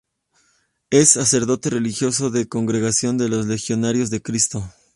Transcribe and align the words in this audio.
Es 0.89 1.09
sacerdote 1.11 1.69
religioso 1.69 2.31
de 2.31 2.47
Congregación 2.49 3.19
de 3.19 3.29
los 3.29 3.45
Legionarios 3.45 4.09
de 4.09 4.23
Cristo. 4.23 4.67